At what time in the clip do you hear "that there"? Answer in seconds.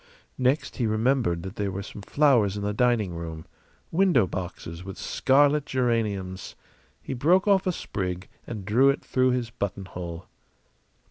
1.43-1.69